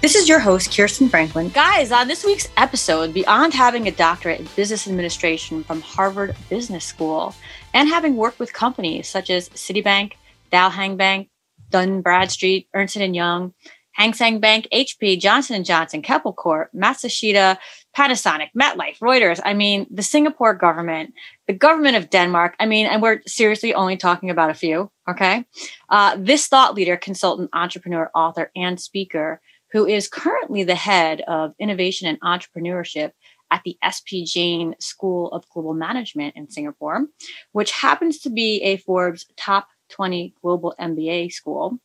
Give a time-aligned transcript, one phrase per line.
[0.00, 1.50] This is your host, Kirsten Franklin.
[1.50, 6.86] Guys, on this week's episode, beyond having a doctorate in business administration from Harvard Business
[6.86, 7.34] School
[7.74, 10.12] and having worked with companies such as Citibank,
[10.50, 11.28] Dao Heng Bank,
[11.68, 13.52] Dun Bradstreet, Ernst & Young,
[13.92, 17.58] Hang Seng Bank, HP, Johnson & Johnson, Keppel Corp, Matsushita,
[17.94, 19.40] Panasonic, MetLife, Reuters.
[19.44, 21.12] I mean, the Singapore government,
[21.46, 22.54] the government of Denmark.
[22.58, 24.90] I mean, and we're seriously only talking about a few.
[25.06, 25.44] Okay.
[25.90, 29.42] Uh, this thought leader, consultant, entrepreneur, author, and speaker,
[29.72, 33.12] who is currently the head of innovation and entrepreneurship
[33.50, 37.06] at the SP Jain School of Global Management in Singapore,
[37.52, 41.78] which happens to be a Forbes top 20 global MBA school.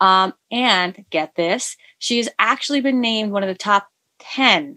[0.00, 3.88] Um, and get this, she's actually been named one of the top
[4.20, 4.76] 10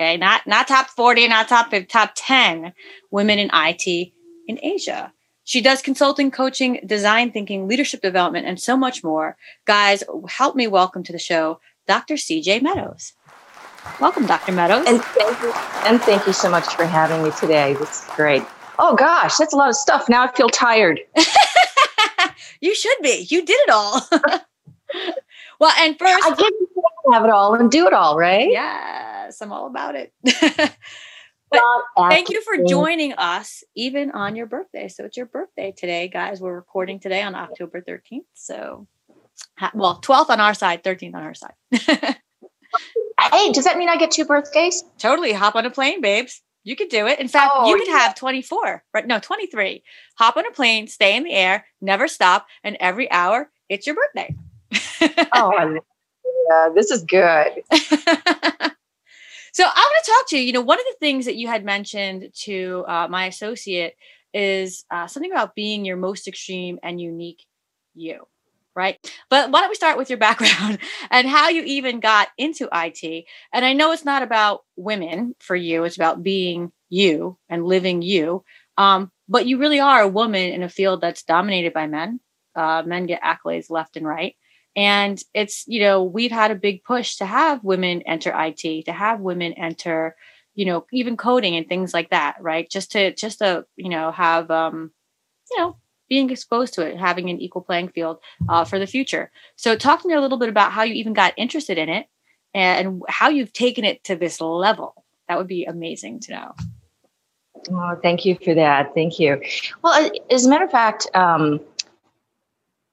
[0.00, 2.72] Okay, not not top 40, not top 50, top 10
[3.10, 4.12] women in IT
[4.48, 5.12] in Asia.
[5.44, 9.36] She does consulting, coaching, design thinking, leadership development, and so much more.
[9.66, 12.14] Guys, help me welcome to the show Dr.
[12.14, 13.14] CJ Meadows.
[14.00, 14.52] Welcome, Dr.
[14.52, 14.84] Meadows.
[14.86, 15.52] And thank you,
[15.84, 17.74] and thank you so much for having me today.
[17.74, 18.44] This is great.
[18.78, 20.08] Oh gosh, that's a lot of stuff.
[20.08, 21.00] Now I feel tired.
[22.60, 23.26] you should be.
[23.28, 24.02] You did it all.
[25.58, 28.48] well, and first, I get to have it all and do it all, right?
[28.48, 30.12] Yes, I'm all about it.
[32.08, 34.86] thank you for joining us even on your birthday.
[34.86, 36.40] So it's your birthday today, guys.
[36.40, 38.20] We're recording today on October 13th.
[38.34, 38.86] So,
[39.74, 41.54] well, 12th on our side, 13th on our side.
[41.72, 44.82] hey, does that mean I get two birthdays?
[44.98, 45.32] Totally.
[45.32, 46.42] Hop on a plane, babes.
[46.62, 47.18] You could do it.
[47.18, 47.98] In fact, oh, you could yeah.
[47.98, 49.06] have 24, right?
[49.06, 49.82] No, 23.
[50.18, 53.96] Hop on a plane, stay in the air, never stop, and every hour it's your
[53.96, 54.34] birthday.
[55.32, 55.78] oh,
[56.50, 57.62] yeah, this is good.
[59.52, 60.44] So I want to talk to you.
[60.44, 63.94] You know, one of the things that you had mentioned to uh, my associate
[64.32, 67.44] is uh, something about being your most extreme and unique
[67.94, 68.26] you,
[68.74, 68.98] right?
[69.28, 70.78] But why don't we start with your background
[71.10, 73.24] and how you even got into IT?
[73.52, 78.02] And I know it's not about women for you; it's about being you and living
[78.02, 78.44] you.
[78.76, 82.20] Um, but you really are a woman in a field that's dominated by men.
[82.54, 84.34] Uh, men get accolades left and right.
[84.76, 88.92] And it's, you know, we've had a big push to have women enter IT, to
[88.92, 90.16] have women enter,
[90.54, 92.68] you know, even coding and things like that, right?
[92.70, 94.92] Just to, just to, you know, have, um,
[95.50, 95.76] you know,
[96.10, 98.18] being exposed to it, having an equal playing field
[98.50, 99.30] uh, for the future.
[99.56, 102.06] So, talk to me a little bit about how you even got interested in it
[102.52, 105.04] and how you've taken it to this level.
[105.28, 106.54] That would be amazing to know.
[107.70, 108.92] Oh, thank you for that.
[108.94, 109.40] Thank you.
[109.82, 111.60] Well, as a matter of fact, um,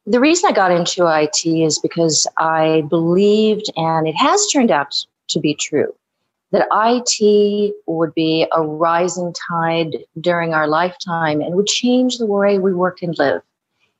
[0.05, 5.05] the reason I got into IT is because I believed, and it has turned out
[5.29, 5.94] to be true,
[6.52, 12.58] that IT would be a rising tide during our lifetime and would change the way
[12.58, 13.41] we work and live.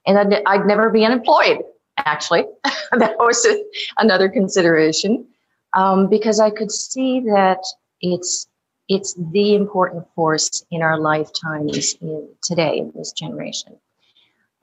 [0.06, 1.60] And I'd, I'd never be unemployed,
[1.98, 2.46] actually.
[2.94, 3.64] that was a,
[3.98, 5.28] another consideration
[5.76, 7.60] um, because I could see that
[8.02, 8.48] it's
[8.90, 13.76] it's the important force in our lifetimes in today in this generation.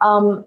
[0.01, 0.47] Um,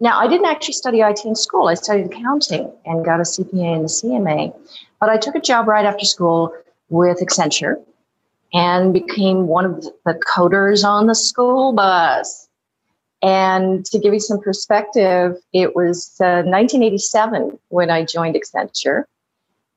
[0.00, 1.68] now, I didn't actually study IT in school.
[1.68, 4.54] I studied accounting and got a CPA and a CMA.
[5.00, 6.52] But I took a job right after school
[6.88, 7.76] with Accenture
[8.52, 12.48] and became one of the coders on the school bus.
[13.22, 19.04] And to give you some perspective, it was uh, 1987 when I joined Accenture.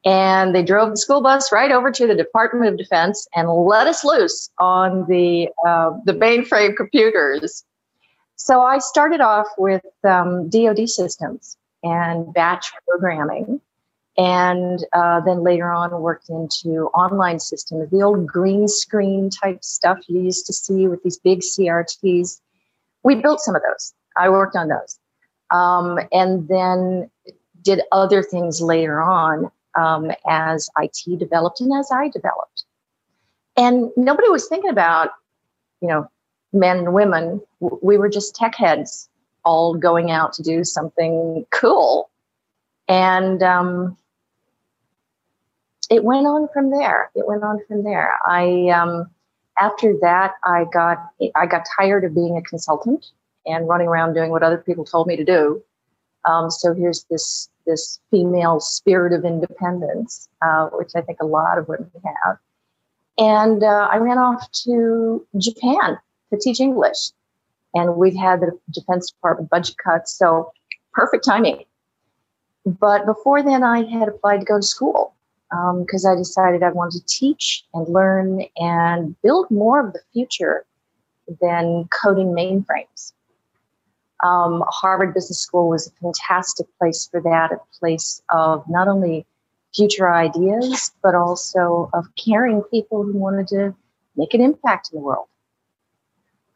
[0.05, 3.87] And they drove the school bus right over to the Department of Defense and let
[3.87, 7.63] us loose on the uh, the mainframe computers
[8.35, 13.61] so I started off with um, DoD systems and batch programming,
[14.17, 19.97] and uh, then later on worked into online systems, the old green screen type stuff
[20.07, 22.39] you used to see with these big CRTs.
[23.03, 23.93] We built some of those.
[24.17, 24.99] I worked on those,
[25.49, 27.09] um, and then
[27.63, 32.65] did other things later on um, as IT developed and as I developed.
[33.57, 35.09] And nobody was thinking about,
[35.81, 36.07] you know,
[36.51, 39.09] men and women, we were just tech heads
[39.43, 42.09] all going out to do something cool.
[42.87, 43.97] And um,
[45.89, 47.11] it went on from there.
[47.15, 48.13] It went on from there.
[48.25, 49.09] I um,
[49.59, 50.97] after that, I got
[51.35, 53.05] I got tired of being a consultant
[53.45, 55.61] and running around doing what other people told me to do.
[56.25, 61.57] Um, so here's this this female spirit of independence, uh, which I think a lot
[61.57, 62.37] of women have.
[63.17, 65.97] And uh, I ran off to Japan
[66.31, 67.11] to teach English.
[67.75, 70.51] And we'd had the Defense Department budget cuts, so
[70.93, 71.63] perfect timing.
[72.65, 75.15] But before then, I had applied to go to school
[75.79, 79.99] because um, I decided I wanted to teach and learn and build more of the
[80.11, 80.65] future
[81.41, 83.13] than coding mainframes.
[84.23, 89.25] Um, Harvard Business School was a fantastic place for that, a place of not only
[89.75, 93.75] future ideas, but also of caring people who wanted to
[94.15, 95.27] make an impact in the world.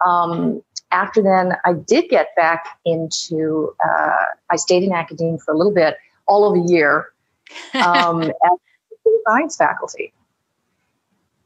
[0.05, 0.61] Um,
[0.91, 5.73] after then, I did get back into, uh, I stayed in academia for a little
[5.73, 5.97] bit,
[6.27, 7.11] all of a year,
[7.73, 8.31] um,
[9.27, 10.13] science faculty.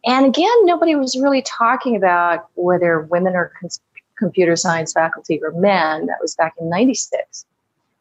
[0.06, 3.82] And again, nobody was really talking about whether women are cons-
[4.18, 6.08] computer science faculty or men.
[6.08, 7.46] That was back in 96.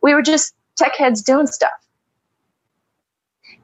[0.03, 1.71] We were just tech heads doing stuff.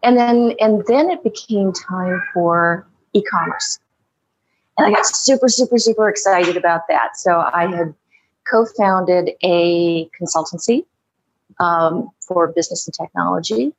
[0.03, 3.79] And then, and then it became time for e-commerce.
[4.77, 7.17] And I got super, super, super excited about that.
[7.17, 7.95] So I had
[8.51, 10.85] co-founded a consultancy
[11.59, 13.73] um, for business and technology.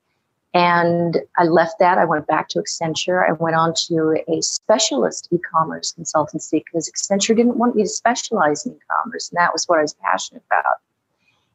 [0.54, 1.98] And I left that.
[1.98, 3.28] I went back to Accenture.
[3.30, 7.90] I went on to a specialist e commerce consultancy because Accenture didn't want me to
[7.90, 9.30] specialize in e commerce.
[9.30, 10.80] And that was what I was passionate about.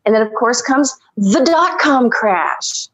[0.05, 2.89] And then, of course, comes the dot com crash.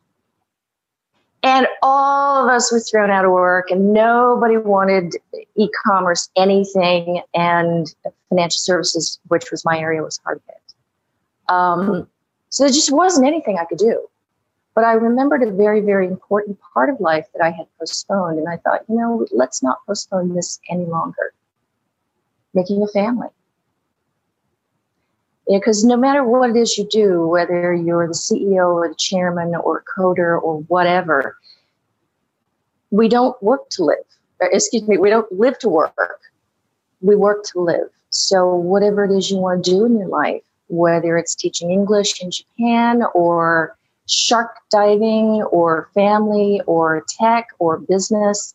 [1.42, 5.14] And all of us were thrown out of work, and nobody wanted
[5.56, 7.22] e commerce anything.
[7.34, 7.94] And
[8.28, 11.54] financial services, which was my area, was hard hit.
[11.54, 12.08] Um,
[12.50, 14.06] so there just wasn't anything I could do.
[14.78, 18.38] But I remembered a very, very important part of life that I had postponed.
[18.38, 21.34] And I thought, you know, let's not postpone this any longer.
[22.54, 23.26] Making a family.
[25.48, 29.56] Because no matter what it is you do, whether you're the CEO or the chairman
[29.56, 31.36] or coder or whatever,
[32.92, 34.06] we don't work to live.
[34.40, 36.20] Excuse me, we don't live to work.
[37.00, 37.90] We work to live.
[38.10, 42.22] So, whatever it is you want to do in your life, whether it's teaching English
[42.22, 43.76] in Japan or
[44.08, 48.54] shark diving or family or tech or business,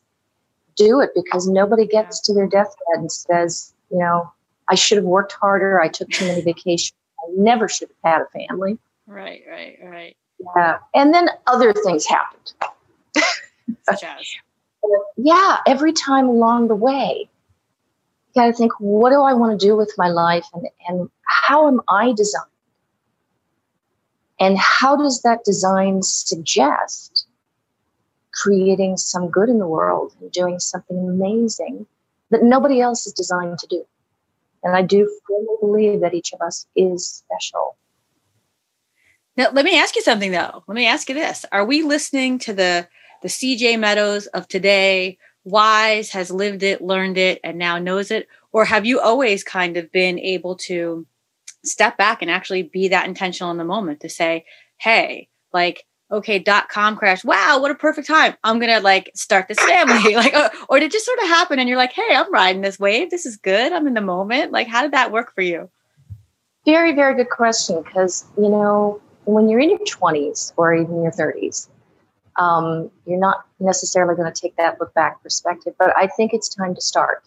[0.75, 4.31] do it because nobody gets to their deathbed and says, you know,
[4.69, 5.79] I should have worked harder.
[5.79, 6.93] I took too many vacations.
[7.19, 8.77] I never should have had a family.
[9.07, 10.17] Right, right, right.
[10.55, 10.77] Yeah.
[10.95, 12.53] And then other things happened.
[13.83, 14.35] Such as?
[15.17, 17.29] yeah, every time along the way,
[18.35, 21.09] you got to think, what do I want to do with my life and, and
[21.25, 22.45] how am I designed?
[24.43, 27.27] And how does that design suggest
[28.33, 31.85] creating some good in the world and doing something amazing
[32.29, 33.85] that nobody else is designed to do?
[34.61, 37.77] And I do firmly believe that each of us is special.
[39.37, 40.65] Now, let me ask you something though.
[40.67, 41.45] Let me ask you this.
[41.53, 42.89] Are we listening to the
[43.21, 48.27] the CJ Meadows of today, wise, has lived it, learned it, and now knows it?
[48.51, 51.07] Or have you always kind of been able to
[51.63, 54.45] step back and actually be that intentional in the moment to say,
[54.77, 57.23] hey, like, okay, dot com crash.
[57.23, 58.35] Wow, what a perfect time.
[58.43, 60.15] I'm gonna like start this family.
[60.15, 62.61] like, or, or did it just sort of happen and you're like, hey, I'm riding
[62.61, 63.09] this wave.
[63.09, 63.71] This is good.
[63.71, 64.51] I'm in the moment.
[64.51, 65.69] Like, how did that work for you?
[66.65, 67.81] Very, very good question.
[67.81, 71.69] Because, you know, when you're in your 20s or even your 30s,
[72.37, 76.49] um, you're not necessarily going to take that look back perspective, but I think it's
[76.49, 77.23] time to start.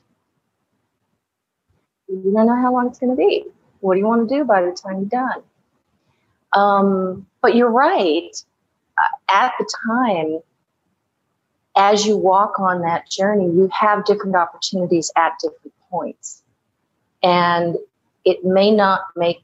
[2.08, 3.44] You don't know how long it's going to be.
[3.86, 5.42] What do you want to do by the time you're done?
[6.52, 8.30] Um, but you're right.
[9.32, 10.40] At the time,
[11.76, 16.42] as you walk on that journey, you have different opportunities at different points.
[17.22, 17.76] And
[18.24, 19.40] it may not make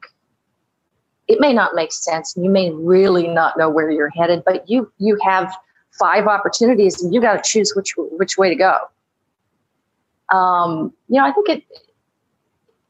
[1.29, 4.93] it may not make sense you may really not know where you're headed but you
[4.99, 5.57] you have
[5.93, 8.77] five opportunities and you got to choose which which way to go
[10.37, 11.63] um, you know i think it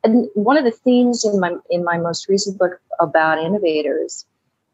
[0.05, 4.27] and one of the themes in my in my most recent book about innovators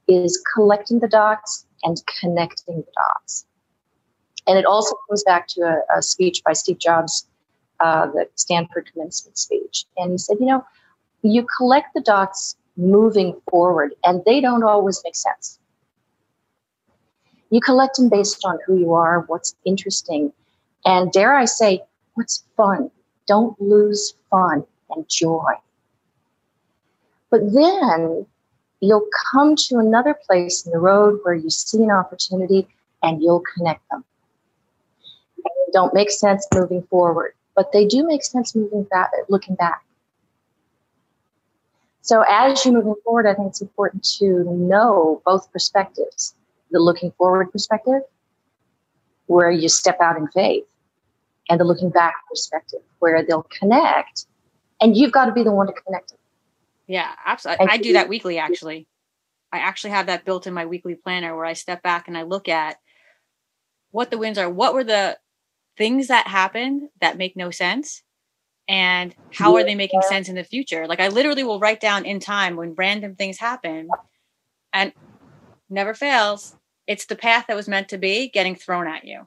[0.06, 3.46] is collecting the dots and connecting the dots
[4.46, 7.26] and it also comes back to a, a speech by steve jobs
[7.80, 10.64] uh, the stanford commencement speech and he said you know
[11.22, 15.58] you collect the dots moving forward, and they don't always make sense.
[17.50, 20.32] You collect them based on who you are, what's interesting,
[20.84, 21.82] and dare I say,
[22.14, 22.90] what's fun.
[23.26, 25.52] Don't lose fun and joy.
[27.30, 28.26] But then
[28.80, 32.66] you'll come to another place in the road where you see an opportunity
[33.02, 34.04] and you'll connect them.
[35.36, 39.84] They don't make sense moving forward, but they do make sense moving back, looking back.
[42.00, 46.34] So as you're moving forward, I think it's important to know both perspectives
[46.70, 48.02] the looking forward perspective,
[49.26, 50.64] where you step out in faith,
[51.48, 54.26] and the looking back perspective where they'll connect
[54.80, 56.18] and you've got to be the one to connect it.
[56.86, 57.66] Yeah, absolutely.
[57.66, 58.86] I, I do that weekly actually.
[59.52, 62.22] I actually have that built in my weekly planner where I step back and I
[62.22, 62.76] look at
[63.90, 64.50] what the wins are.
[64.50, 65.18] What were the
[65.76, 68.02] things that happened that make no sense?
[68.68, 70.86] And how are they making sense in the future?
[70.86, 73.88] Like I literally will write down in time when random things happen
[74.72, 74.92] and
[75.70, 76.54] never fails.
[76.86, 79.26] It's the path that was meant to be getting thrown at you.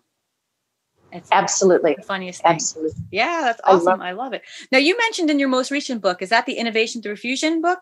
[1.12, 2.54] It's absolutely the funniest thing.
[2.54, 3.04] Absolutely.
[3.12, 3.88] Yeah, that's awesome.
[3.88, 4.44] I love, I love, it.
[4.72, 7.80] Now you mentioned in your most recent book, is that the Innovation Through Fusion book?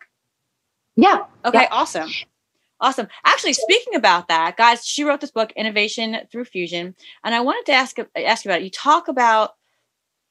[0.95, 1.25] Yeah.
[1.45, 1.67] Okay, yeah.
[1.71, 2.09] awesome.
[2.81, 3.07] Awesome.
[3.25, 7.65] Actually, speaking about that, guys, she wrote this book, Innovation Through Fusion, and I wanted
[7.67, 8.63] to ask ask you about it.
[8.63, 9.55] You talk about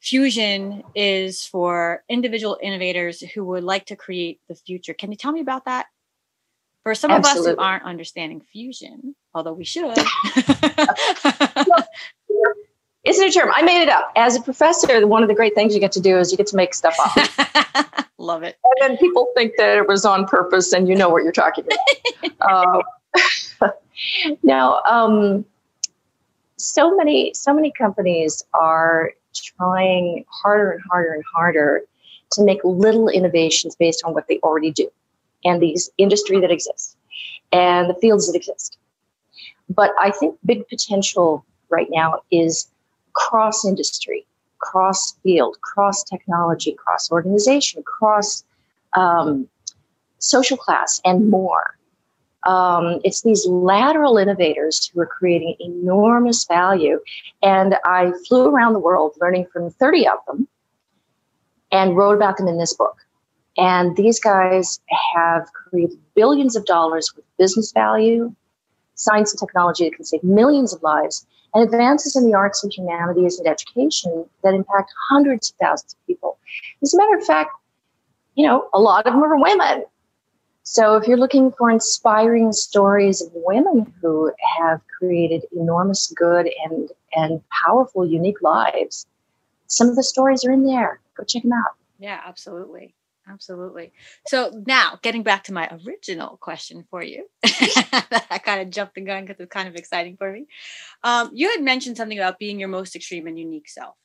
[0.01, 4.95] fusion is for individual innovators who would like to create the future.
[4.95, 5.87] Can you tell me about that?
[6.85, 7.53] For some Absolutely.
[7.53, 9.99] of us who aren't understanding fusion, although we should.
[10.37, 11.85] Isn't
[13.17, 13.51] it a term?
[13.55, 14.13] I made it up.
[14.17, 16.47] As a professor, one of the great things you get to do is you get
[16.49, 18.07] to make stuff up.
[18.19, 18.59] Love it.
[18.65, 21.65] And then people think that it was on purpose and you know what you're talking
[21.65, 22.85] about.
[23.63, 23.71] uh,
[24.43, 25.45] now, um,
[26.57, 31.83] so many, so many companies are trying harder and harder and harder
[32.33, 34.91] to make little innovations based on what they already do
[35.45, 36.97] and the industry that exists
[37.53, 38.77] and the fields that exist.
[39.71, 42.69] But I think big potential right now is
[43.15, 44.27] cross industry,
[44.59, 48.45] cross field, cross technology, cross organization, cross
[48.95, 49.49] um,
[50.19, 51.79] social class, and more.
[52.47, 57.01] Um, it's these lateral innovators who are creating enormous value.
[57.43, 60.49] And I flew around the world learning from 30 of them
[61.71, 62.97] and wrote about them in this book.
[63.59, 64.81] And these guys
[65.15, 68.35] have created billions of dollars with business value,
[68.95, 72.73] science and technology that can save millions of lives, and advances in the arts and
[72.73, 76.39] humanities and education that impact hundreds of thousands of people.
[76.83, 77.51] As a matter of fact,
[78.35, 79.85] you know, a lot of them are women.
[80.63, 86.91] So if you're looking for inspiring stories of women who have created enormous good and
[87.15, 89.07] and powerful, unique lives,
[89.67, 91.01] some of the stories are in there.
[91.17, 91.75] Go check them out.
[91.99, 92.95] Yeah, absolutely.
[93.31, 93.93] Absolutely.
[94.27, 99.03] So now getting back to my original question for you, I kind of jumped the
[99.03, 100.47] gun because it's kind of exciting for me.
[101.05, 103.97] Um, you had mentioned something about being your most extreme and unique self,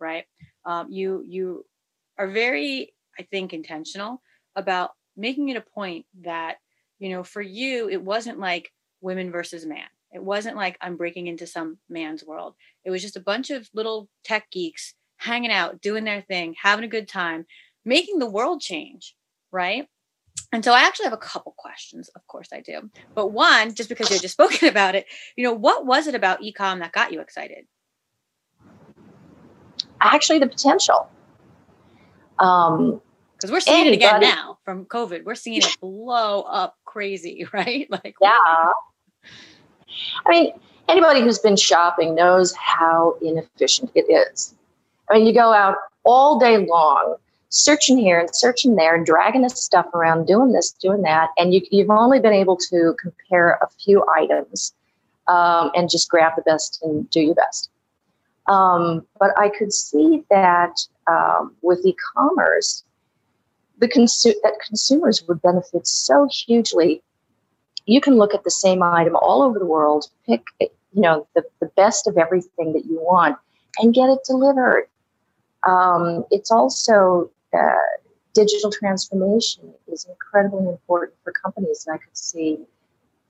[0.00, 0.24] right?
[0.64, 1.66] Um, you you
[2.18, 4.22] are very, I think, intentional
[4.56, 6.56] about making it a point that
[6.98, 9.86] you know for you it wasn't like women versus man.
[10.12, 12.54] It wasn't like I'm breaking into some man's world.
[12.84, 16.84] It was just a bunch of little tech geeks hanging out, doing their thing, having
[16.84, 17.46] a good time
[17.84, 19.14] making the world change,
[19.50, 19.88] right?
[20.52, 22.08] And so I actually have a couple questions.
[22.14, 22.90] Of course I do.
[23.14, 26.42] But one, just because you just spoken about it, you know, what was it about
[26.42, 27.66] ecom that got you excited?
[30.00, 31.08] Actually, the potential.
[32.38, 33.00] Um,
[33.36, 35.24] because we're seeing anybody, it again now from COVID.
[35.24, 37.86] We're seeing it blow up crazy, right?
[37.90, 38.38] Like, yeah.
[40.24, 40.52] I mean,
[40.88, 44.54] anybody who's been shopping knows how inefficient it is.
[45.10, 47.16] I mean, you go out all day long
[47.54, 51.54] searching here and searching there and dragging this stuff around, doing this, doing that, and
[51.54, 54.74] you, you've only been able to compare a few items
[55.28, 57.70] um, and just grab the best and do your best.
[58.48, 60.74] Um, but I could see that
[61.06, 62.82] um, with e-commerce,
[63.78, 67.02] the consu- that consumers would benefit so hugely.
[67.86, 70.70] You can look at the same item all over the world, pick you
[71.02, 73.36] know the, the best of everything that you want,
[73.78, 74.88] and get it delivered.
[75.66, 77.74] Um, it's also uh,
[78.34, 81.84] digital transformation is incredibly important for companies.
[81.86, 82.58] And I could see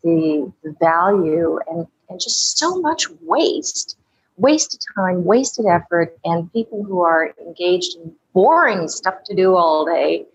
[0.02, 3.96] the, the value and, and just so much waste
[4.36, 9.84] wasted time, wasted effort, and people who are engaged in boring stuff to do all
[9.84, 10.26] day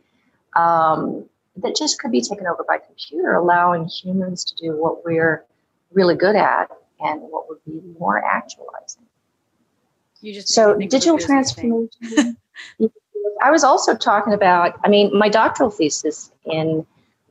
[0.55, 1.25] um,
[1.57, 5.43] that just could be taken over by computer, allowing humans to do what we're
[5.91, 6.69] really good at
[7.01, 9.03] and what would be more actualizing.
[10.21, 12.37] You just so digital transformation.
[13.41, 16.85] I was also talking about, I mean, my doctoral thesis in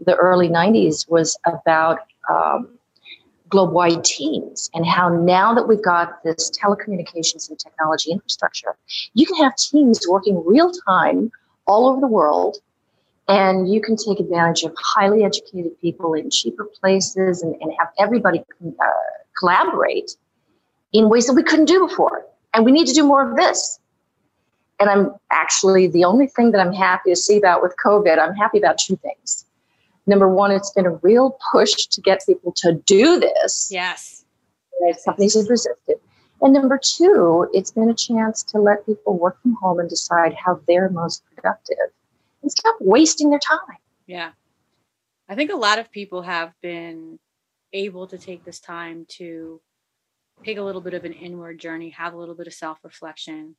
[0.04, 2.68] the early 90s was about um,
[3.52, 8.76] wide teams and how now that we've got this telecommunications and technology infrastructure,
[9.14, 11.30] you can have teams working real time
[11.66, 12.59] all over the world.
[13.30, 17.88] And you can take advantage of highly educated people in cheaper places and, and have
[17.99, 18.87] everybody uh,
[19.38, 20.12] collaborate
[20.95, 22.25] in ways that we couldn't do before.
[22.54, 23.78] And we need to do more of this
[24.80, 28.35] and I'm actually the only thing that I'm happy to see about with COVID, I'm
[28.35, 29.44] happy about two things.
[30.06, 33.68] Number one, it's been a real push to get people to do this.
[33.70, 34.25] Yes.
[35.04, 35.97] Companies have resisted.
[36.40, 40.35] And number two, it's been a chance to let people work from home and decide
[40.35, 41.76] how they're most productive
[42.42, 43.76] and stop wasting their time.
[44.06, 44.30] Yeah.
[45.28, 47.18] I think a lot of people have been
[47.73, 49.61] able to take this time to
[50.44, 53.56] take a little bit of an inward journey, have a little bit of self reflection,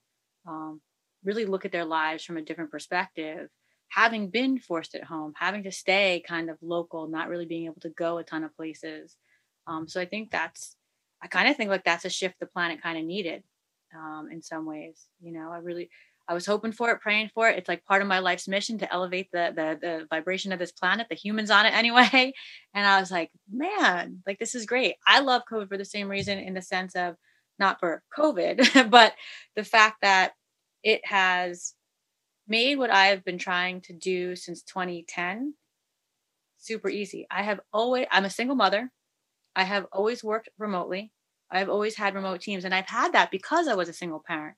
[0.47, 0.81] um,
[1.23, 3.49] really look at their lives from a different perspective.
[3.89, 7.81] Having been forced at home, having to stay kind of local, not really being able
[7.81, 9.17] to go a ton of places.
[9.67, 10.75] Um, so I think that's,
[11.21, 13.43] I kind of think like that's a shift the planet kind of needed
[13.95, 15.07] um, in some ways.
[15.19, 15.89] You know, I really,
[16.29, 17.57] I was hoping for it, praying for it.
[17.57, 20.71] It's like part of my life's mission to elevate the, the the vibration of this
[20.71, 22.33] planet, the humans on it anyway.
[22.75, 24.95] And I was like, man, like this is great.
[25.07, 27.15] I love COVID for the same reason, in the sense of
[27.57, 29.13] not for COVID, but
[29.55, 30.33] the fact that
[30.83, 31.75] it has
[32.47, 35.55] made what I have been trying to do since 2010
[36.57, 37.27] super easy.
[37.31, 38.91] I have always I'm a single mother.
[39.55, 41.11] I have always worked remotely.
[41.51, 44.57] I've always had remote teams and I've had that because I was a single parent.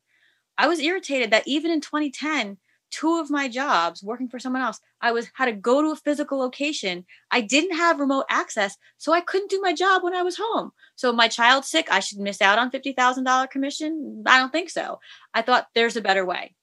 [0.58, 2.58] I was irritated that even in 2010,
[2.92, 5.96] two of my jobs working for someone else, I was had to go to a
[5.96, 7.06] physical location.
[7.32, 10.72] I didn't have remote access, so I couldn't do my job when I was home.
[10.96, 14.24] So my child's sick, I should miss out on $50,000 commission?
[14.26, 15.00] I don't think so.
[15.34, 16.54] I thought there's a better way.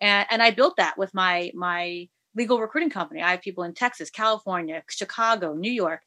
[0.00, 3.20] And and I built that with my my legal recruiting company.
[3.20, 6.02] I have people in Texas, California, Chicago, New York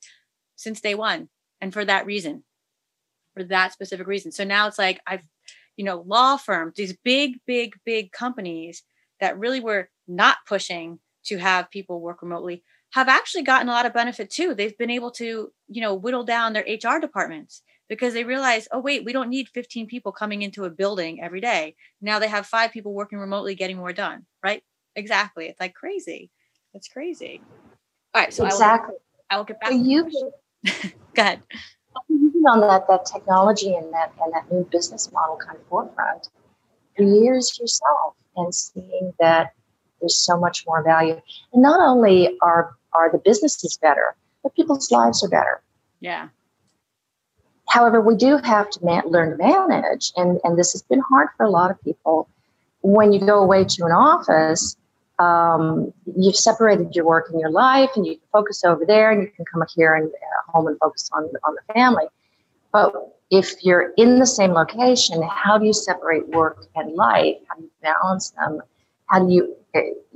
[0.56, 1.28] since day 1
[1.60, 2.44] and for that reason.
[3.34, 4.32] For that specific reason.
[4.32, 5.24] So now it's like I've
[5.78, 8.84] you know, law firms, these big, big, big companies
[9.22, 12.64] that really were not pushing to have people work remotely
[12.94, 14.54] have actually gotten a lot of benefit too.
[14.54, 18.80] They've been able to, you know, whittle down their HR departments because they realize, oh,
[18.80, 21.76] wait, we don't need 15 people coming into a building every day.
[22.02, 24.62] Now they have five people working remotely getting more done, right?
[24.98, 25.46] Exactly.
[25.46, 26.32] It's like crazy.
[26.74, 27.42] It's crazy.
[28.14, 28.34] All right.
[28.34, 28.96] So exactly.
[29.30, 29.70] I will, I will get back.
[29.70, 30.32] So you,
[31.16, 31.42] Go ahead
[32.48, 36.30] on that that technology and that and that new business model kind of forefront
[36.98, 39.54] years yourself and seeing that
[40.00, 41.20] there's so much more value.
[41.54, 45.62] And not only are are the businesses better, but people's lives are better.
[46.02, 46.30] Yeah.
[47.70, 51.30] However, we do have to man- learn to manage, and and this has been hard
[51.38, 52.28] for a lot of people.
[52.82, 54.76] When you go away to an office,
[55.20, 59.22] um, you've separated your work and your life, and you can focus over there, and
[59.22, 62.06] you can come here and uh, home and focus on on the family.
[62.74, 62.94] But
[63.32, 67.38] if you're in the same location, how do you separate work and life?
[67.48, 68.62] How do you balance them?
[69.08, 69.56] How do you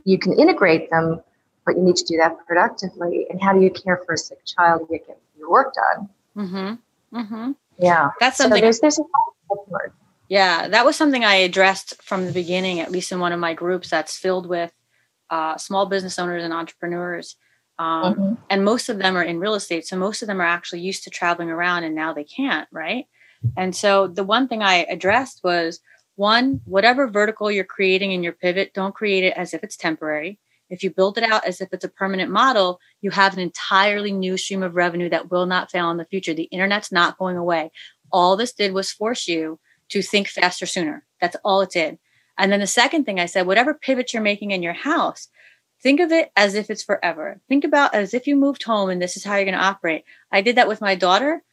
[0.04, 1.22] you can integrate them,
[1.66, 3.26] but you need to do that productively.
[3.30, 6.10] And how do you care for a sick child to get your work done?
[6.38, 7.18] Mm-hmm.
[7.18, 7.52] Mm-hmm.
[7.80, 8.58] Yeah, that's something.
[8.58, 9.00] So there's, there's
[10.28, 13.54] yeah, that was something I addressed from the beginning, at least in one of my
[13.54, 14.74] groups that's filled with
[15.30, 17.38] uh, small business owners and entrepreneurs
[17.78, 18.34] um, mm-hmm.
[18.50, 19.86] And most of them are in real estate.
[19.86, 23.06] So most of them are actually used to traveling around and now they can't, right?
[23.58, 25.80] And so the one thing I addressed was
[26.16, 30.40] one, whatever vertical you're creating in your pivot, don't create it as if it's temporary.
[30.70, 34.12] If you build it out as if it's a permanent model, you have an entirely
[34.12, 36.34] new stream of revenue that will not fail in the future.
[36.34, 37.72] The internet's not going away.
[38.12, 39.60] All this did was force you
[39.90, 41.06] to think faster sooner.
[41.22, 42.00] That's all it did.
[42.38, 45.28] And then the second thing I said, whatever pivot you're making in your house,
[45.82, 47.42] think of it as if it's forever.
[47.48, 50.04] Think about as if you moved home and this is how you're going to operate.
[50.32, 51.44] I did that with my daughter.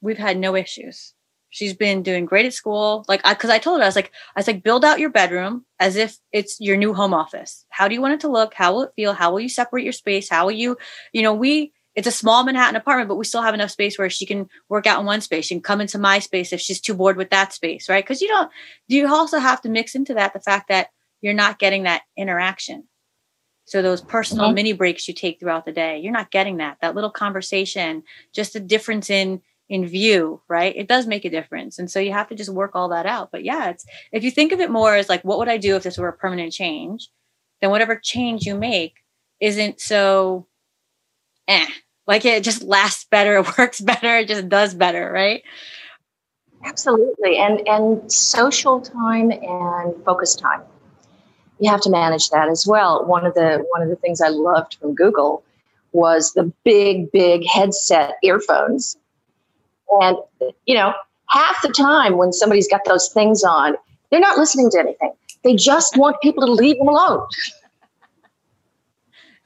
[0.00, 1.14] We've had no issues.
[1.50, 3.04] She's been doing great at school.
[3.06, 5.10] Like, I, cause I told her, I was like, I was like, build out your
[5.10, 7.64] bedroom as if it's your new home office.
[7.68, 8.54] How do you want it to look?
[8.54, 9.12] How will it feel?
[9.12, 10.28] How will you separate your space?
[10.28, 10.76] How will you,
[11.12, 14.10] you know, we, it's a small Manhattan apartment, but we still have enough space where
[14.10, 15.46] she can work out in one space.
[15.46, 18.04] She can come into my space if she's too bored with that space, right?
[18.04, 18.50] Because you don't,
[18.88, 20.88] you also have to mix into that the fact that
[21.20, 22.88] you're not getting that interaction
[23.64, 24.54] so those personal mm-hmm.
[24.54, 26.78] mini breaks you take throughout the day, you're not getting that.
[26.80, 30.76] That little conversation, just a difference in in view, right?
[30.76, 31.78] It does make a difference.
[31.78, 33.30] And so you have to just work all that out.
[33.32, 35.76] But yeah, it's if you think of it more as like what would I do
[35.76, 37.08] if this were a permanent change,
[37.60, 38.96] then whatever change you make
[39.40, 40.46] isn't so
[41.48, 41.66] eh.
[42.06, 45.42] Like it just lasts better, it works better, it just does better, right?
[46.62, 47.38] Absolutely.
[47.38, 50.62] And and social time and focus time
[51.58, 53.04] you have to manage that as well.
[53.06, 55.44] One of the one of the things I loved from Google
[55.92, 58.96] was the big, big headset earphones.
[60.00, 60.16] And
[60.66, 60.92] you know,
[61.28, 63.74] half the time when somebody's got those things on,
[64.10, 65.12] they're not listening to anything.
[65.42, 67.26] They just want people to leave them alone.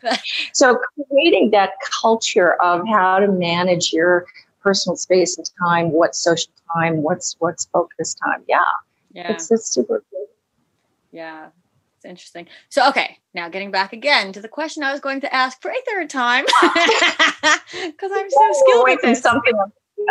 [0.52, 0.78] so
[1.10, 4.26] creating that culture of how to manage your
[4.62, 8.42] personal space and time, what's social time, what's what's focus time.
[8.48, 8.60] Yeah.
[9.12, 9.32] Yeah.
[9.32, 10.26] It's, it's super good.
[11.10, 11.48] Yeah.
[12.08, 12.48] Interesting.
[12.70, 15.70] So, okay, now getting back again to the question I was going to ask for
[15.70, 19.20] a third time because I'm so skilled with this.
[19.20, 19.52] Something.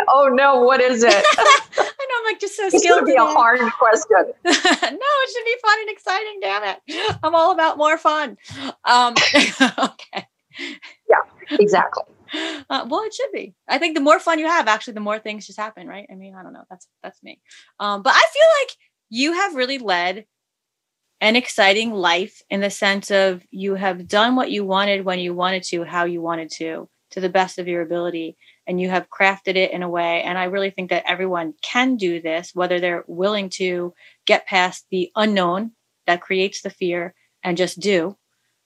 [0.08, 1.12] Oh no, what is it?
[1.12, 3.02] I know I'm like just so it's skilled.
[3.02, 4.32] It's be a hard question.
[4.44, 6.38] no, it should be fun and exciting.
[6.40, 7.18] Damn it!
[7.22, 8.36] I'm all about more fun.
[8.84, 9.14] Um,
[9.78, 10.26] okay.
[11.08, 12.04] Yeah, exactly.
[12.32, 13.54] Uh, well, it should be.
[13.66, 16.06] I think the more fun you have, actually, the more things just happen, right?
[16.12, 16.64] I mean, I don't know.
[16.70, 17.40] That's that's me.
[17.80, 18.76] Um, but I feel like
[19.08, 20.26] you have really led
[21.20, 25.34] an exciting life in the sense of you have done what you wanted when you
[25.34, 29.10] wanted to, how you wanted to, to the best of your ability, and you have
[29.10, 30.22] crafted it in a way.
[30.22, 33.94] And I really think that everyone can do this, whether they're willing to
[34.26, 35.72] get past the unknown
[36.06, 38.16] that creates the fear and just do,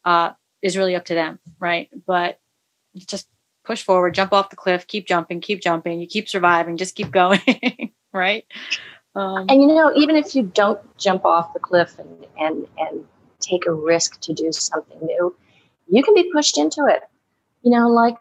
[0.04, 1.88] uh, is really up to them, right?
[2.06, 2.38] But
[2.96, 3.28] just
[3.64, 6.00] push forward, jump off the cliff, keep jumping, keep jumping.
[6.00, 8.44] You keep surviving, just keep going, right?
[9.14, 13.04] Um, and you know, even if you don't jump off the cliff and, and, and
[13.40, 15.34] take a risk to do something new,
[15.88, 17.02] you can be pushed into it.
[17.62, 18.16] You know, like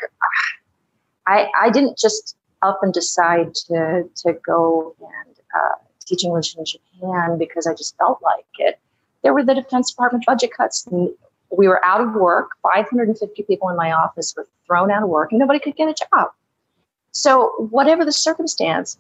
[1.27, 5.75] I, I didn't just up and decide to, to go and uh,
[6.05, 8.79] teach English in Japan because I just felt like it.
[9.23, 10.85] There were the Defense Department budget cuts.
[10.87, 11.09] And
[11.55, 12.51] we were out of work.
[12.63, 15.93] 550 people in my office were thrown out of work and nobody could get a
[15.93, 16.29] job.
[17.11, 18.97] So, whatever the circumstance,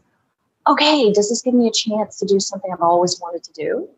[0.67, 3.89] okay, does this give me a chance to do something I've always wanted to do?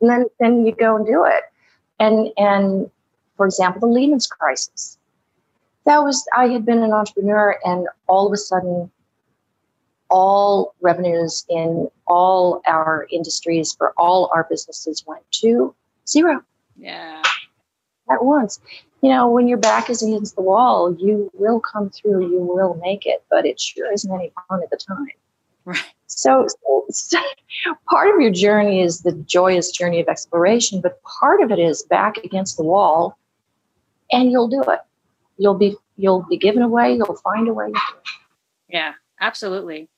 [0.00, 1.44] And then, then you go and do it.
[1.98, 2.90] And, and
[3.36, 4.98] for example, the Lehman's crisis.
[5.84, 8.90] That was, I had been an entrepreneur, and all of a sudden,
[10.10, 15.74] all revenues in all our industries for all our businesses went to
[16.06, 16.42] zero.
[16.76, 17.22] Yeah.
[18.10, 18.60] At once
[19.02, 22.74] you know, when your back is against the wall, you will come through, you will
[22.82, 25.08] make it, but it sure isn't any fun at the time.
[25.64, 25.94] Right.
[26.06, 26.46] So,
[26.90, 27.20] so,
[27.90, 31.82] part of your journey is the joyous journey of exploration, but part of it is
[31.82, 33.18] back against the wall,
[34.12, 34.80] and you'll do it.
[35.36, 36.94] You'll be you'll be given away.
[36.94, 37.72] You'll find a way.
[38.68, 39.88] Yeah, absolutely,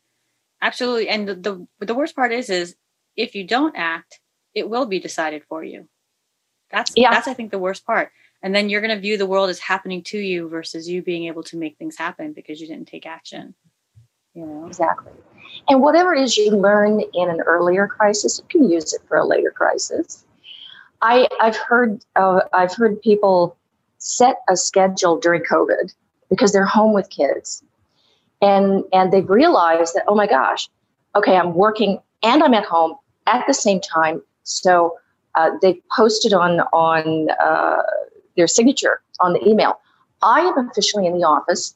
[0.63, 1.11] absolutely.
[1.11, 2.75] And the, the the worst part is is
[3.15, 4.21] if you don't act,
[4.55, 5.89] it will be decided for you.
[6.71, 7.11] That's yeah.
[7.11, 8.11] that's I think the worst part
[8.43, 11.25] and then you're going to view the world as happening to you versus you being
[11.25, 13.55] able to make things happen because you didn't take action
[14.39, 14.67] you know?
[14.67, 15.13] Exactly.
[15.69, 19.17] And whatever it is you learn in an earlier crisis you can use it for
[19.17, 20.25] a later crisis.
[21.03, 23.57] I i've heard uh, i've heard people
[23.99, 25.95] set a schedule during covid
[26.31, 27.63] because they're home with kids.
[28.41, 30.69] And and they've realized that oh my gosh
[31.17, 32.97] okay i'm working and i'm at home
[33.27, 34.23] at the same time.
[34.45, 34.99] So
[35.35, 37.83] uh, they posted on on uh,
[38.39, 39.79] their signature on the email.
[40.23, 41.75] I am officially in the office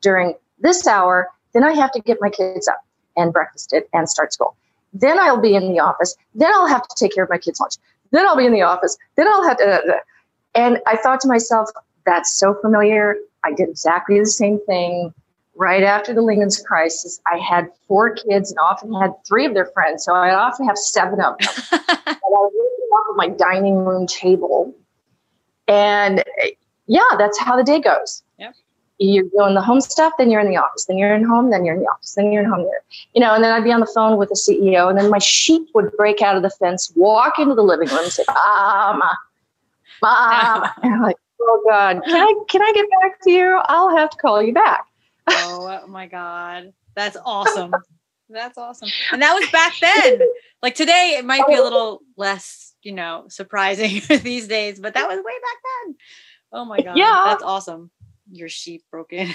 [0.00, 1.28] during this hour.
[1.52, 2.80] Then I have to get my kids up
[3.16, 4.56] and breakfast it and start school.
[4.92, 6.14] Then I'll be in the office.
[6.34, 7.74] Then I'll have to take care of my kids' lunch.
[8.10, 8.96] Then I'll be in the office.
[9.16, 10.00] Then I'll have to.
[10.54, 11.70] And I thought to myself,
[12.04, 13.16] that's so familiar.
[13.44, 15.14] I did exactly the same thing
[15.54, 17.20] right after the Lehman's crisis.
[17.32, 20.04] I had four kids and often had three of their friends.
[20.04, 21.48] So I often have seven of them.
[21.72, 22.52] and I was
[22.92, 24.74] off of my dining room table
[25.72, 26.50] and eh,
[26.86, 28.22] yeah, that's how the day goes.
[28.38, 28.54] Yep.
[28.98, 31.64] You're doing the home stuff, then you're in the office, then you're in home, then
[31.64, 32.82] you're in the office, then you're in home, there.
[33.14, 35.18] You know, and then I'd be on the phone with the CEO, and then my
[35.18, 39.18] sheep would break out of the fence, walk into the living room, and say, "Mama,
[40.02, 43.60] mama," and I'm like, "Oh God, can I can I get back to you?
[43.64, 44.86] I'll have to call you back."
[45.28, 47.72] oh, oh my God, that's awesome.
[48.30, 48.88] That's awesome.
[49.12, 50.26] And that was back then.
[50.62, 51.64] Like today, it might be a oh.
[51.64, 55.96] little less you know, surprising these days, but that was way back then.
[56.52, 56.96] Oh my God.
[56.96, 57.22] Yeah.
[57.26, 57.90] That's awesome.
[58.30, 59.28] Your sheep broken.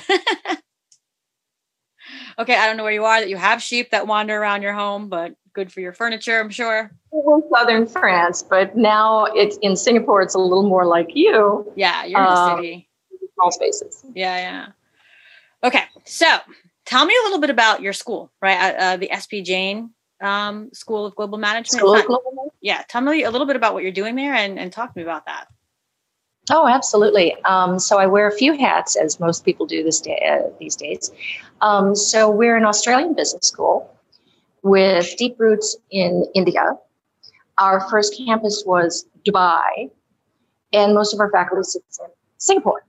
[2.40, 2.56] okay.
[2.56, 5.10] I don't know where you are that you have sheep that wander around your home,
[5.10, 6.92] but good for your furniture, I'm sure.
[7.12, 11.72] We're southern France, but now it's in Singapore, it's a little more like you.
[11.76, 12.06] Yeah.
[12.06, 12.90] You're in the um, city.
[13.36, 14.04] Small spaces.
[14.16, 14.38] Yeah.
[14.38, 14.68] Yeah.
[15.64, 15.84] Okay.
[16.06, 16.28] So
[16.86, 18.76] tell me a little bit about your school, right?
[18.76, 21.80] Uh, uh the SP Jain um, School of Global Management.
[21.80, 22.37] School of Global Management.
[22.62, 24.98] Yeah, tell me a little bit about what you're doing there and, and talk to
[24.98, 25.48] me about that.
[26.50, 27.36] Oh, absolutely.
[27.44, 31.12] Um, so I wear a few hats, as most people do day, uh, these days.
[31.62, 33.94] Um, so we're an Australian business school
[34.64, 36.78] with deep roots in India.
[37.58, 39.90] Our first campus was Dubai,
[40.72, 42.86] and most of our faculty sits in Singapore.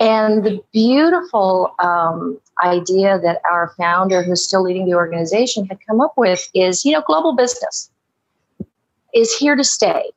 [0.00, 6.00] And the beautiful um, idea that our founder, who's still leading the organization, had come
[6.00, 7.90] up with is you know, global business
[9.14, 10.10] is here to stay.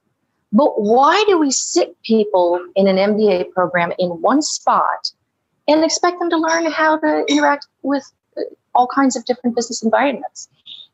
[0.52, 5.12] But why do we sit people in an MBA program in one spot
[5.68, 8.04] and expect them to learn how to interact with
[8.38, 8.42] uh,
[8.74, 10.48] all kinds of different business environments?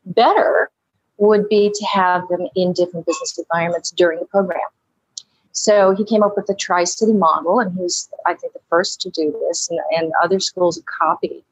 [0.06, 0.70] Better
[1.18, 4.60] would be to have them in different business environments during the program.
[5.52, 8.60] So he came up with the Tri City model, and he was, I think, the
[8.68, 11.44] first to do this, and, and other schools have copied.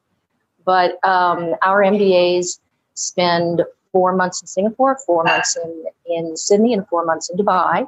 [0.65, 2.59] But um, our MBAs
[2.95, 7.87] spend four months in Singapore, four months in, in Sydney, and four months in Dubai,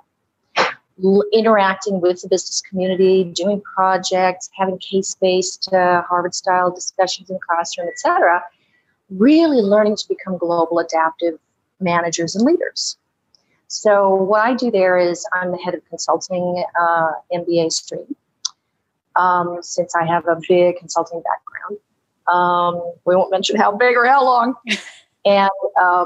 [1.33, 7.89] interacting with the business community, doing projects, having case-based uh, Harvard-style discussions in the classroom,
[7.89, 8.41] etc.
[9.09, 11.37] Really learning to become global, adaptive
[11.81, 12.97] managers and leaders.
[13.67, 18.15] So what I do there is I'm the head of consulting uh, MBA stream.
[19.15, 21.79] Um, since I have a big consulting background,
[22.27, 24.55] um, we won't mention how big or how long.
[25.25, 25.49] and
[25.81, 26.05] uh,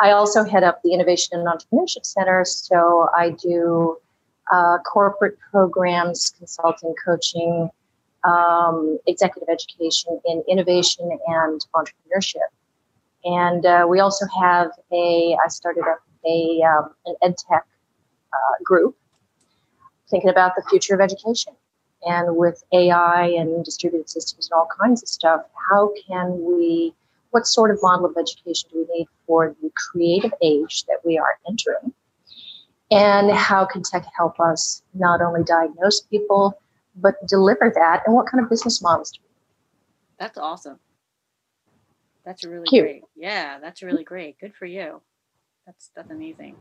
[0.00, 2.44] I also head up the Innovation and Entrepreneurship Center.
[2.44, 3.96] So I do
[4.52, 7.70] uh, corporate programs, consulting, coaching,
[8.24, 12.48] um, executive education in innovation and entrepreneurship.
[13.24, 17.64] And uh, we also have a, I started up a, um, an ed tech
[18.32, 18.96] uh, group
[20.10, 21.54] thinking about the future of education.
[22.06, 26.92] And with AI and distributed systems and all kinds of stuff, how can we,
[27.34, 31.18] what sort of model of education do we need for the creative age that we
[31.18, 31.92] are entering?
[32.92, 36.56] And how can tech help us not only diagnose people,
[36.94, 38.04] but deliver that?
[38.06, 40.16] And what kind of business models do we need?
[40.20, 40.78] That's awesome.
[42.24, 42.84] That's really Cute.
[42.84, 43.02] great.
[43.16, 44.38] Yeah, that's really great.
[44.38, 45.02] Good for you.
[45.66, 46.54] That's that's amazing.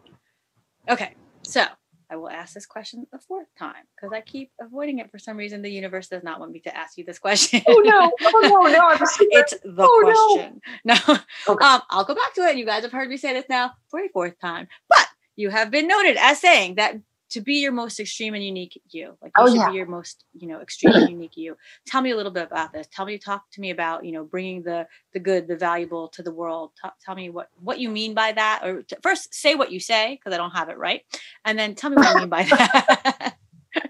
[0.89, 1.65] Okay, so
[2.13, 5.35] I will ask this question a fourth time because I keep avoiding it for some
[5.35, 5.63] reason.
[5.63, 7.63] The universe does not want me to ask you this question.
[7.67, 8.11] Oh no!
[8.21, 8.71] Oh no!
[8.71, 8.91] No!
[9.31, 10.61] it's the oh, question.
[10.85, 10.93] No.
[11.07, 11.19] no.
[11.47, 11.65] Okay.
[11.65, 12.57] Um, I'll go back to it.
[12.57, 15.71] You guys have heard me say this now for a fourth time, but you have
[15.71, 16.97] been noted as saying that
[17.33, 19.17] to be your most extreme and unique you.
[19.21, 19.69] Like you oh, should yeah.
[19.71, 21.57] be your most, you know, extreme and unique you.
[21.87, 22.87] Tell me a little bit about this.
[22.91, 26.21] Tell me, talk to me about, you know, bringing the the good, the valuable to
[26.21, 26.71] the world.
[26.81, 28.61] T- tell me what what you mean by that.
[28.63, 31.01] Or t- first, say what you say because I don't have it right,
[31.43, 33.35] and then tell me what you mean by that.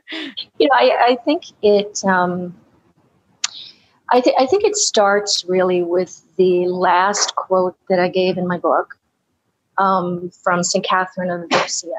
[0.58, 2.04] you know, I, I think it.
[2.06, 2.56] Um,
[4.10, 8.48] I, th- I think it starts really with the last quote that I gave in
[8.48, 8.98] my book
[9.78, 10.86] um, from St.
[10.86, 11.96] Catherine of Siena.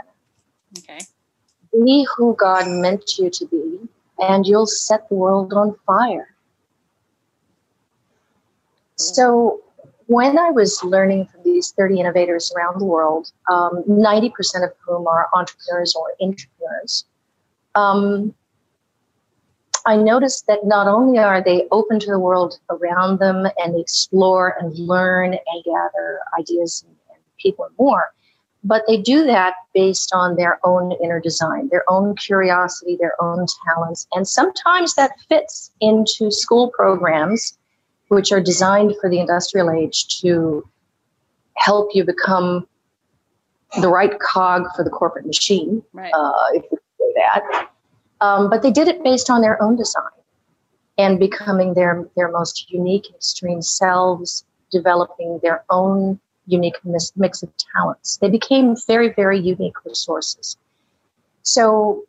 [0.79, 1.01] Okay.
[1.83, 3.81] Be who God meant you to be,
[4.19, 6.35] and you'll set the world on fire.
[8.97, 9.61] So,
[10.07, 15.07] when I was learning from these 30 innovators around the world, um, 90% of whom
[15.07, 17.07] are entrepreneurs or entrepreneurs,
[17.75, 18.35] um,
[19.87, 24.57] I noticed that not only are they open to the world around them and explore
[24.59, 28.13] and learn and gather ideas and, and people and more,
[28.65, 33.47] but they do that based on their own inner design, their own curiosity, their own
[33.67, 34.07] talents.
[34.15, 37.59] And sometimes that fits into school programs,
[38.09, 40.67] which are designed for the industrial age to
[41.57, 42.67] help you become
[43.81, 46.13] the right cog for the corporate machine, right.
[46.15, 47.69] uh, if we say that.
[48.21, 50.05] Um, but they did it based on their own design
[50.97, 57.51] and becoming their, their most unique and extreme selves, developing their own unique mix of
[57.75, 58.19] talents.
[58.19, 60.57] They became very, very unique resources.
[61.43, 62.05] So,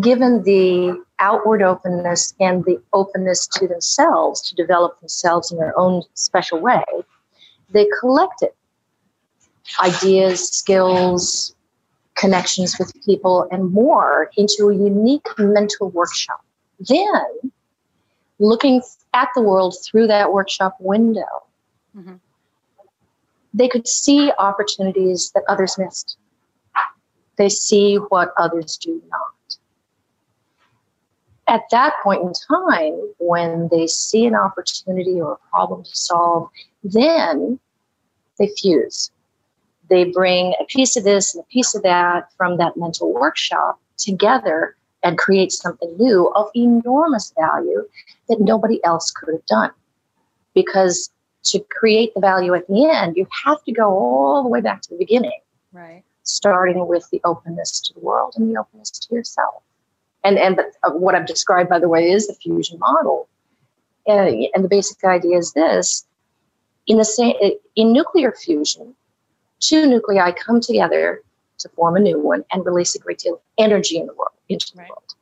[0.00, 6.02] given the outward openness and the openness to themselves to develop themselves in their own
[6.14, 6.84] special way,
[7.70, 8.50] they collected
[9.80, 11.54] ideas, skills,
[12.14, 16.44] connections with people, and more into a unique mental workshop.
[16.80, 17.52] Then,
[18.38, 18.82] looking
[19.14, 21.26] at the world through that workshop window,
[21.96, 22.16] mm-hmm
[23.52, 26.16] they could see opportunities that others missed.
[27.36, 29.56] They see what others do not.
[31.48, 36.48] At that point in time, when they see an opportunity or a problem to solve,
[36.84, 37.58] then
[38.38, 39.10] they fuse.
[39.88, 43.80] They bring a piece of this and a piece of that from that mental workshop
[43.96, 47.88] together and create something new of enormous value
[48.28, 49.70] that nobody else could have done.
[50.54, 51.10] Because
[51.44, 54.82] to create the value at the end, you have to go all the way back
[54.82, 55.40] to the beginning.
[55.72, 56.02] Right.
[56.22, 59.62] Starting with the openness to the world and the openness to yourself.
[60.22, 63.28] And and but uh, what I've described, by the way, is the fusion model.
[64.06, 66.06] And, and the basic idea is this:
[66.86, 67.34] in the same
[67.74, 68.94] in nuclear fusion,
[69.60, 71.22] two nuclei come together
[71.58, 74.32] to form a new one and release a great deal of energy in the world
[74.48, 74.86] into right.
[74.86, 75.14] the world.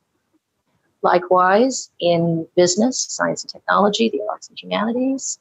[1.03, 5.39] Likewise, in business, science and technology, the arts and humanities,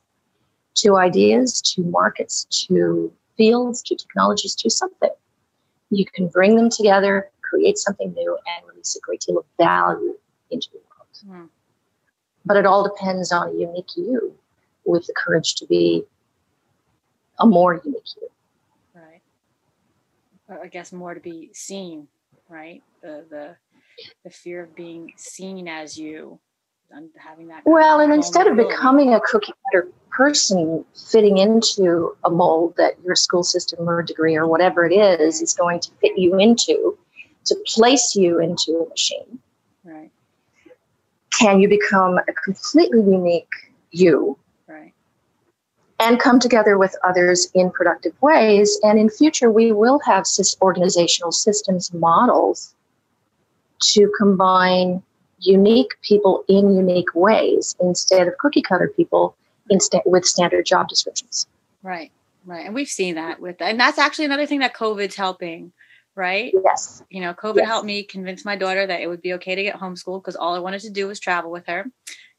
[0.78, 5.10] to ideas, to markets, to fields, to technologies, to something.
[5.90, 10.18] You can bring them together, create something new, and release a great deal of value
[10.52, 11.44] into the world.
[11.46, 11.50] Mm.
[12.46, 14.34] But it all depends on a unique you
[14.86, 16.04] with the courage to be
[17.40, 18.30] a more unique you.
[18.94, 19.22] Right.
[20.64, 22.08] I guess more to be seen,
[22.50, 22.82] right?
[23.02, 23.56] The the
[24.24, 26.40] the fear of being seen as you
[27.18, 27.64] having that.
[27.66, 33.16] Well, and instead of becoming a cookie cutter person fitting into a mold that your
[33.16, 36.98] school system or degree or whatever it is is going to fit you into,
[37.46, 39.40] to place you into a machine.
[39.84, 40.12] Right.
[41.38, 43.48] Can you become a completely unique
[43.92, 44.38] you?
[44.68, 44.94] Right.
[46.00, 48.80] And come together with others in productive ways.
[48.82, 50.26] And in future, we will have
[50.62, 52.74] organizational systems models
[53.94, 55.04] to combine
[55.40, 59.36] unique people in unique ways instead of cookie cutter people
[59.70, 61.48] instead with standard job descriptions.
[61.84, 62.12] Right,
[62.46, 65.72] right, and we've seen that with, and that's actually another thing that COVID's helping.
[66.16, 66.52] Right.
[66.66, 67.04] Yes.
[67.12, 67.68] You know, COVID yes.
[67.68, 70.56] helped me convince my daughter that it would be okay to get homeschooled because all
[70.56, 71.86] I wanted to do was travel with her.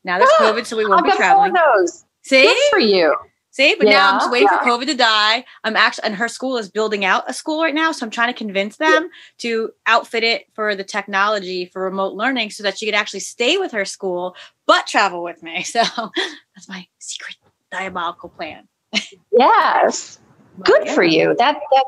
[0.02, 1.52] Now there's ah, COVID, so we won't I've be traveling.
[1.52, 2.04] Those.
[2.22, 3.14] See, Good for you.
[3.58, 4.60] See, but yeah, now I'm just waiting yeah.
[4.60, 5.44] for COVID to die.
[5.64, 7.90] I'm actually, and her school is building out a school right now.
[7.90, 9.08] So I'm trying to convince them yeah.
[9.38, 13.58] to outfit it for the technology for remote learning so that she could actually stay
[13.58, 15.64] with her school, but travel with me.
[15.78, 15.82] So
[16.54, 17.36] that's my secret
[17.72, 18.68] diabolical plan.
[19.32, 20.20] yes.
[20.62, 21.34] Good for you.
[21.36, 21.84] That, that,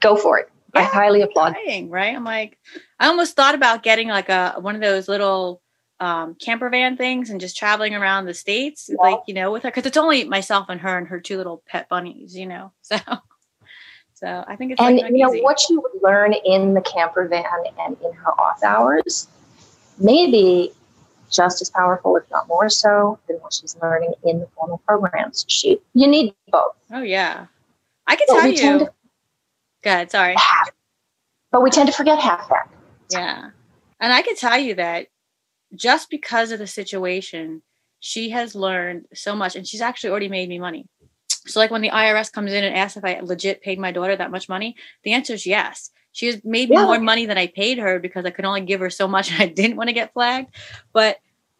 [0.00, 0.50] go for it.
[0.74, 1.54] I highly applaud.
[1.88, 2.16] right.
[2.16, 2.58] I'm like,
[2.98, 5.61] I almost thought about getting like a, one of those little,
[6.02, 8.96] um, camper van things and just traveling around the states, yeah.
[9.00, 11.62] like you know, with her because it's only myself and her and her two little
[11.68, 12.72] pet bunnies, you know.
[12.82, 12.98] So,
[14.28, 17.26] so I think it's and like you know what you would learn in the camper
[17.26, 17.44] van
[17.80, 19.26] and in her off hours,
[19.98, 20.72] maybe
[21.30, 25.44] just as powerful, if not more so, than what she's learning in the formal programs.
[25.48, 26.76] She, you need both.
[26.92, 27.46] Oh yeah,
[28.06, 28.78] I can but tell you.
[28.80, 28.92] To,
[29.82, 30.34] Good, sorry.
[30.36, 30.70] Half,
[31.50, 32.68] but we tend to forget half that.
[33.10, 33.50] Yeah,
[33.98, 35.08] and I can tell you that
[35.74, 37.62] just because of the situation,
[38.00, 40.86] she has learned so much and she's actually already made me money.
[41.46, 44.16] So, like when the IRS comes in and asks if I legit paid my daughter
[44.16, 45.90] that much money, the answer is yes.
[46.12, 46.84] She has made me yeah.
[46.84, 49.42] more money than I paid her because I could only give her so much and
[49.42, 50.54] I didn't want to get flagged.
[50.92, 51.18] But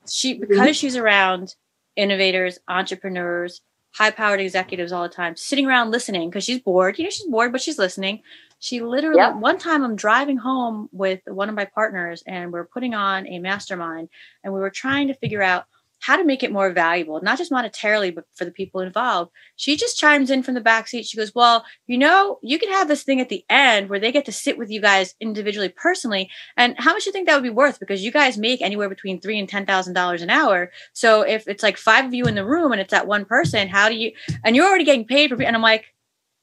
[0.08, 0.48] she, mm-hmm.
[0.48, 1.54] because she's around
[1.96, 3.60] innovators, entrepreneurs,
[3.94, 6.98] high powered executives all the time, sitting around listening because she's bored.
[6.98, 8.22] You know, she's bored, but she's listening.
[8.62, 9.34] She literally, yep.
[9.34, 13.40] one time I'm driving home with one of my partners and we're putting on a
[13.40, 14.08] mastermind
[14.44, 15.64] and we were trying to figure out
[15.98, 19.32] how to make it more valuable, not just monetarily, but for the people involved.
[19.56, 21.06] She just chimes in from the back seat.
[21.06, 24.12] She goes, Well, you know, you can have this thing at the end where they
[24.12, 26.30] get to sit with you guys individually, personally.
[26.56, 27.80] And how much do you think that would be worth?
[27.80, 30.70] Because you guys make anywhere between three and ten thousand dollars an hour.
[30.92, 33.66] So if it's like five of you in the room and it's that one person,
[33.66, 34.12] how do you
[34.44, 35.86] and you're already getting paid for and I'm like,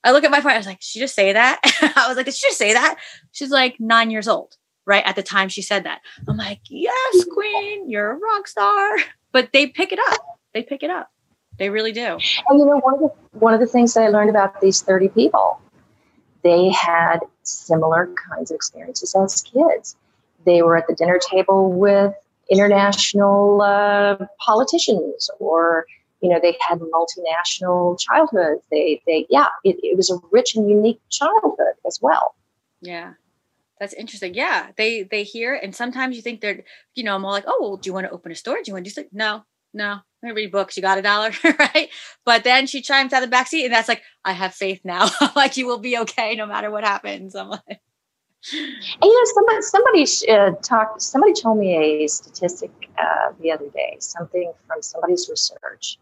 [0.03, 1.59] I look at my friend, I was like, she just say that?
[1.95, 2.97] I was like, did she just say that?
[3.31, 5.03] She's like nine years old, right?
[5.05, 6.01] At the time she said that.
[6.27, 8.97] I'm like, yes, queen, you're a rock star
[9.31, 10.19] but they pick it up.
[10.53, 11.11] They pick it up.
[11.57, 12.17] They really do.
[12.49, 14.81] And you know, one of the one of the things that I learned about these
[14.81, 15.59] 30 people,
[16.43, 19.95] they had similar kinds of experiences as kids.
[20.45, 22.13] They were at the dinner table with
[22.49, 25.85] international uh, politicians or
[26.21, 30.69] you know they had multinational childhoods they they yeah it, it was a rich and
[30.69, 32.35] unique childhood as well
[32.81, 33.13] yeah
[33.79, 34.33] that's interesting.
[34.33, 36.63] Yeah, they they hear, and sometimes you think they're,
[36.95, 38.55] you know, I'm all like, oh, well, do you want to open a store?
[38.55, 39.11] Do you want to do something?
[39.13, 39.91] No, no.
[39.91, 40.75] I'm gonna read books.
[40.75, 41.87] You got a dollar, right?
[42.25, 44.81] But then she chimes out of the back seat, and that's like, I have faith
[44.83, 45.07] now.
[45.35, 47.35] like you will be okay no matter what happens.
[47.35, 47.61] I'm like,
[48.51, 51.01] and you know, somebody somebody uh, talked.
[51.01, 55.97] Somebody told me a statistic uh, the other day, something from somebody's research,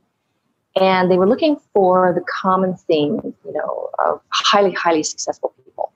[0.79, 5.91] and they were looking for the common theme, you know, of highly highly successful people.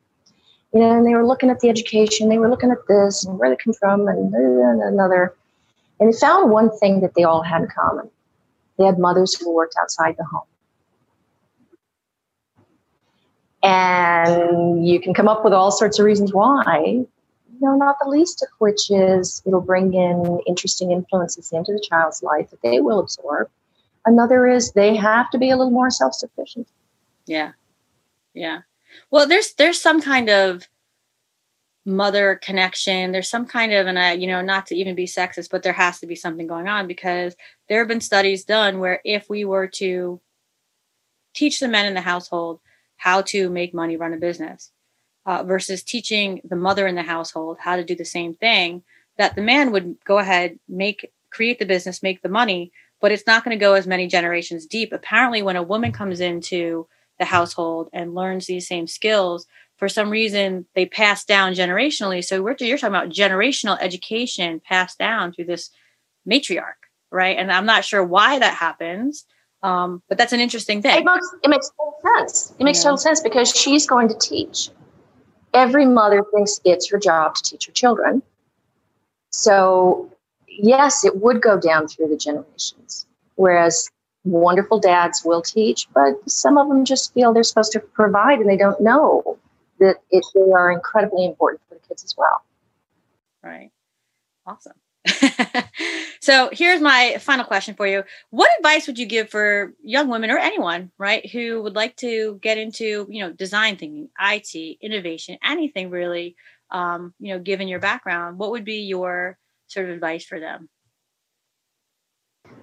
[0.73, 3.37] you know, and they were looking at the education, they were looking at this and
[3.37, 5.35] where they come from and, uh, and another.
[5.99, 8.09] And they found one thing that they all had in common.
[8.77, 10.47] They had mothers who worked outside the home.
[13.63, 17.05] And you can come up with all sorts of reasons why,
[17.59, 22.23] no, not the least of which is it'll bring in interesting influences into the child's
[22.23, 23.49] life that they will absorb.
[24.05, 26.67] Another is they have to be a little more self sufficient.
[27.25, 27.51] Yeah.
[28.33, 28.61] Yeah.
[29.09, 30.67] Well, there's there's some kind of
[31.85, 33.11] mother connection.
[33.11, 35.73] There's some kind of, and I, you know, not to even be sexist, but there
[35.73, 37.35] has to be something going on because
[37.67, 40.21] there have been studies done where if we were to
[41.33, 42.59] teach the men in the household
[42.97, 44.71] how to make money, run a business,
[45.25, 48.83] uh, versus teaching the mother in the household how to do the same thing,
[49.17, 52.71] that the man would go ahead, make, create the business, make the money,
[53.01, 54.93] but it's not going to go as many generations deep.
[54.93, 56.87] Apparently, when a woman comes into
[57.19, 59.45] the household and learns these same skills,
[59.77, 62.23] for some reason they pass down generationally.
[62.23, 65.71] So we're, you're talking about generational education passed down through this
[66.29, 66.81] matriarch,
[67.11, 67.35] right?
[67.37, 69.25] And I'm not sure why that happens,
[69.63, 70.99] um, but that's an interesting thing.
[70.99, 72.53] It makes, it makes total sense.
[72.59, 72.83] It makes yeah.
[72.83, 74.69] total sense because she's going to teach.
[75.53, 78.21] Every mother thinks it's her job to teach her children.
[79.31, 80.11] So
[80.59, 83.05] yes, it would go down through the generations.
[83.35, 83.89] Whereas
[84.23, 88.49] wonderful dads will teach, but some of them just feel they're supposed to provide and
[88.49, 89.37] they don't know
[89.79, 92.43] that it, they are incredibly important for the kids as well.
[93.43, 93.71] Right.
[94.45, 94.73] Awesome.
[96.19, 98.03] so here's my final question for you.
[98.29, 102.37] What advice would you give for young women or anyone, right, who would like to
[102.41, 106.35] get into, you know, design thinking, IT, innovation, anything really,
[106.69, 109.37] um, you know, given your background, what would be your
[109.71, 110.69] sort of advice for them?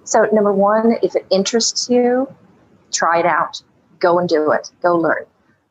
[0.04, 2.32] So number one, if it interests you,
[2.92, 3.62] try it out.
[3.98, 4.70] Go and do it.
[4.82, 5.24] Go learn.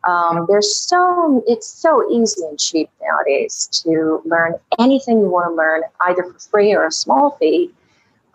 [0.08, 5.56] Um, there's so it's so easy and cheap nowadays to learn anything you want to
[5.56, 7.72] learn, either for free or a small fee,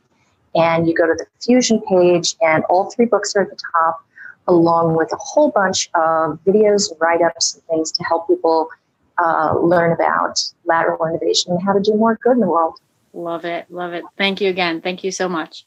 [0.54, 4.04] And you go to the Fusion page and all three books are at the top
[4.48, 8.70] along with a whole bunch of videos and write-ups and things to help people
[9.18, 12.80] uh, learn about lateral innovation and how to do more good in the world.
[13.14, 13.70] Love it.
[13.70, 14.04] Love it.
[14.18, 14.82] Thank you again.
[14.82, 15.66] Thank you so much.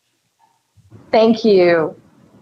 [1.10, 1.94] Thank you.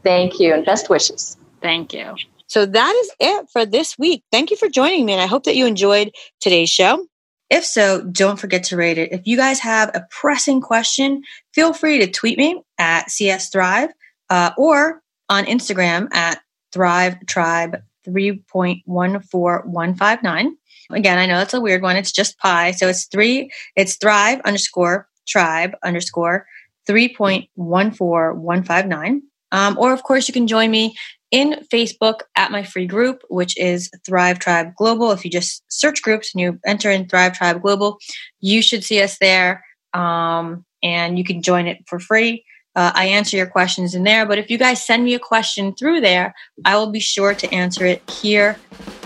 [0.03, 0.55] Thank you.
[0.55, 1.37] And best wishes.
[1.61, 2.15] Thank you.
[2.47, 4.25] So that is it for this week.
[4.31, 5.13] Thank you for joining me.
[5.13, 7.07] And I hope that you enjoyed today's show.
[7.51, 9.13] If so, don't forget to rate it.
[9.13, 11.23] If you guys have a pressing question,
[11.53, 13.91] feel free to tweet me at CS Thrive
[14.31, 15.02] uh, or
[15.33, 16.41] on Instagram at
[16.73, 20.51] Thrive Tribe 3.14159.
[20.91, 21.97] Again, I know that's a weird one.
[21.97, 22.73] It's just pi.
[22.73, 26.45] So it's three, it's thrive underscore tribe underscore
[26.89, 29.21] 3.14159.
[29.53, 30.95] Um, or, of course, you can join me
[31.31, 35.13] in Facebook at my free group, which is Thrive Tribe Global.
[35.13, 37.97] If you just search groups and you enter in Thrive Tribe Global,
[38.41, 39.65] you should see us there.
[39.95, 42.45] Um, and you can join it for free.
[42.75, 44.27] Uh, I answer your questions in there.
[44.27, 47.55] But if you guys send me a question through there, I will be sure to
[47.55, 48.57] answer it here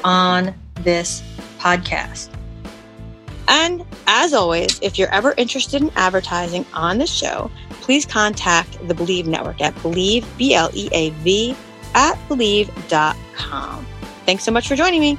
[0.04, 1.22] on this
[1.58, 2.30] podcast.
[3.48, 7.50] And as always, if you're ever interested in advertising on the show,
[7.80, 11.56] please contact the Bleav Network at Bleav, B L E A V,
[11.94, 13.86] at Bleav.com.
[14.26, 15.18] Thanks so much for joining me.